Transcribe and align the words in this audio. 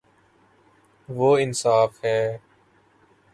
وہ 1.09 1.29
انصا 1.43 1.75
ف 1.93 2.03
ہے 2.05 2.19